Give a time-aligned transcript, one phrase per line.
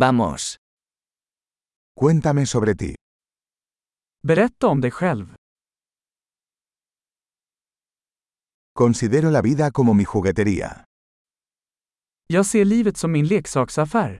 [0.00, 0.56] Vamos.
[1.94, 2.94] Cuéntame sobre ti.
[4.26, 5.34] Berätta om dig själv.
[8.72, 10.84] Considero la vida como mi juguetería.
[12.26, 14.18] Jag ser livet som min leksaksaffär.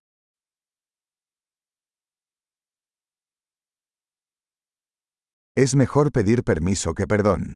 [5.56, 7.54] Es mejor pedir permiso que perdón.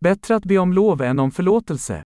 [0.00, 2.02] Bättre att be om lov än om förlåtelse.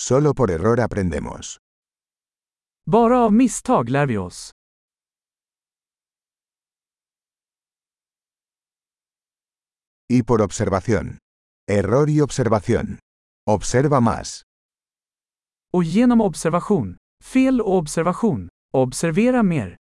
[0.00, 1.58] Solo por error aprendemos.
[2.86, 4.50] Bara av misstag lär vi oss.
[10.08, 11.18] Y por observación.
[11.68, 12.98] Error y observación.
[13.46, 14.42] Observa más.
[15.70, 16.96] Och genom observation.
[17.22, 18.48] Fel och observation.
[18.72, 19.76] Observera mer.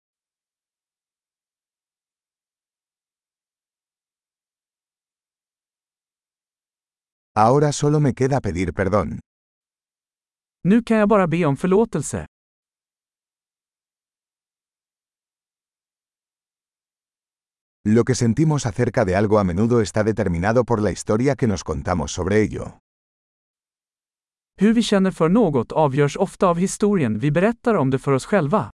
[7.34, 9.20] Ahora solo me queda pedir perdón.
[10.68, 12.26] Nu kan jag bara be om förlåtelse.
[17.88, 21.64] Lo que sentimos acerca de algo a menudo está determinado por la historia que nos
[21.64, 22.78] contamos sobre ello.
[24.60, 28.26] Hur vi känner för något avgörs ofta av historien vi berättar om det för oss
[28.26, 28.70] själva.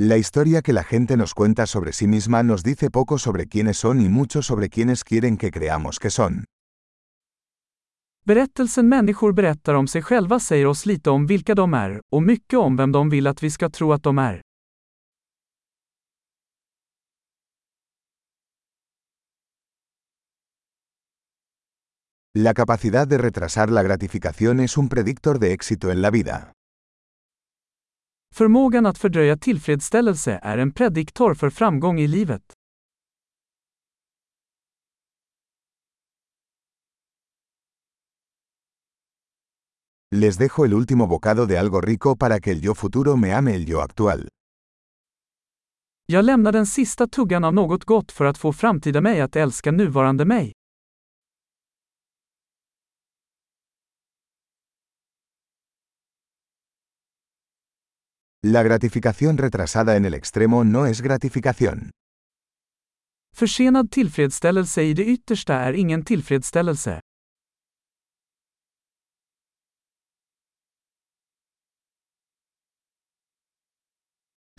[0.00, 3.76] La historia que la gente nos cuenta sobre sí misma nos dice poco sobre quiénes
[3.76, 6.46] son y mucho sobre quiénes quieren que creamos que son.
[8.26, 12.58] Berättelsen människor berättar om sig själva säger oss lite om vilka de är, och mycket
[12.58, 14.40] om vem de vill att vi ska tro att de är.
[22.36, 26.52] La capacidad de retrasar la gratificación es un predictor de éxito en la vida.
[28.36, 32.42] Förmågan att fördröja tillfredsställelse är en prediktor för framgång i livet.
[40.16, 43.54] Les dejo el último bocado de algo rico para que el yo futuro me ame
[43.54, 44.28] el yo actual.
[46.06, 49.72] Jag lämnar den sista tuggan av något gott för att få framtida mig att älska
[49.72, 50.53] nuvarande mig.
[58.46, 61.90] La gratificación retrasada en el extremo no es gratificación.
[63.34, 67.00] Försenad tillfredsställelse i det yttersta är ingen tillfredsställelse.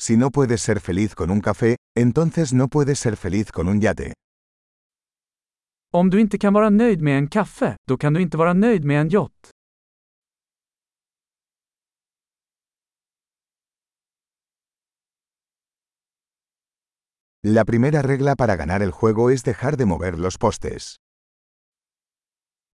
[0.01, 3.81] Si no puedes ser feliz con un café, entonces no puedes ser feliz con un
[3.81, 4.13] yate.
[5.93, 8.85] Om du inte kan vara nöjd med en kaffe, då kan du inte vara nöjd
[8.85, 9.51] med en yacht.
[17.47, 20.95] La primera regla para ganar el juego es dejar de mover los postes.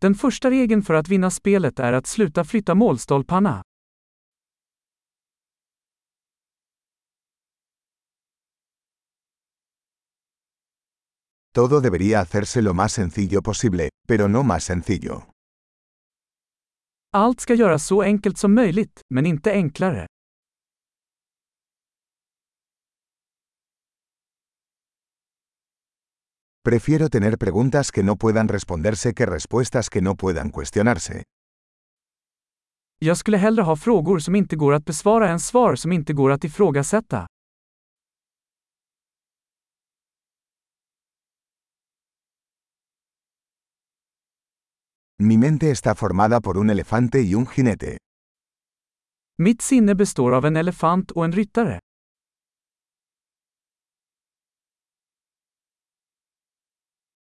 [0.00, 3.62] Den första regeln för att vinna spelet är att sluta flytta målstolparna.
[11.54, 15.22] Todo debería hacerse lo más sencillo posible, pero no más sencillo.
[17.12, 20.06] Allt ska göras så enkelt som möjligt, men inte enklare.
[26.64, 31.22] Prefiero tener preguntas que no puedan responderse que respuestas que no puedan cuestionarse.
[32.98, 36.30] Jag skulle hellre ha frågor som inte går att besvara än svar som inte går
[36.30, 37.26] att ifrågasätta.
[45.18, 47.96] Mi mente está formada por un elefante y un jinete.
[49.38, 51.78] Mitt sinne består av en elefant och en ryttare.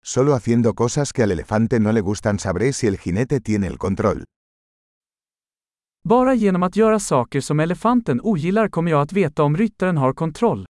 [0.08, 3.78] Solo haciendo cosas que al elefante no le gustan sabré si el jinete tiene el
[3.78, 4.24] control.
[6.04, 10.14] Bara genom att göra saker som elefanten ogillar kommer jag att veta om ryttaren har
[10.14, 10.66] kontroll.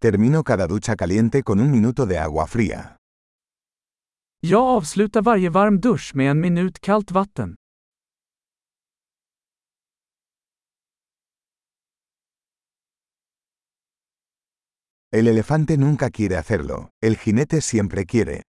[0.00, 2.96] Termino cada ducha caliente con un minuto de agua fría.
[4.40, 7.54] Jag avslutar varje varm dusch med en minut kallt vatten.
[15.12, 18.42] El elefante nunca quiere hacerlo, el jinete siempre quiere.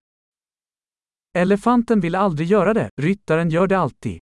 [1.33, 4.19] Elefanten vill aldrig göra det, ryttaren gör det alltid.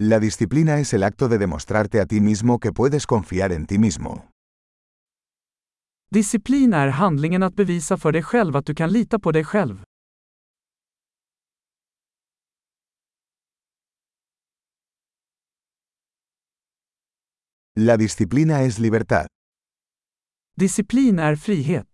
[0.00, 3.78] La disciplina es el acto de demostrarte a ti mismo que puedes confiar en ti
[3.78, 4.28] mismo.
[6.10, 9.82] Disciplin är handlingen att bevisa för dig själv att du kan lita på dig själv.
[17.74, 19.26] La disciplina es libertad.
[20.56, 21.88] Disciplin är frihet.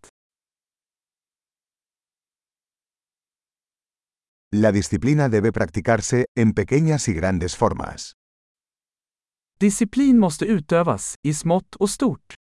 [4.53, 8.15] La disciplina debe practicarse, en pequeñas y grandes formas.
[9.61, 12.35] Disciplin måste utövas, i smått och stort.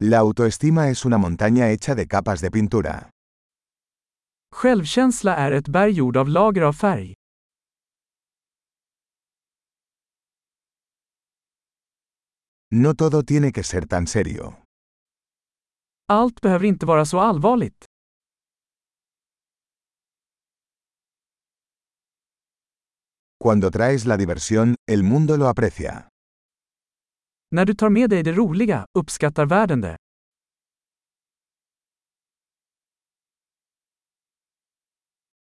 [0.00, 3.10] La autoestima es una montaña hecha de capas de pintura.
[4.56, 7.14] Självkänsla är ett berg gjord av lager av färg.
[12.70, 14.54] No todo tiene que ser tan serio.
[16.08, 17.84] Allt behöver inte vara så allvarligt.
[23.44, 26.08] Cuando traes la diversión, el mundo lo aprecia.
[27.50, 29.96] När du tar med dig det roliga, uppskattar världen det.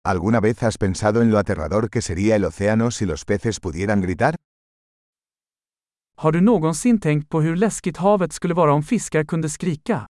[0.08, 4.00] ¿Alguna vez has pensado en lo aterrador que sería el océano si los peces pudieran
[4.02, 4.36] gritar?
[6.18, 10.06] Har du någonsin tänkt på hur läskigt havet skulle vara om fiskar kunde skrika?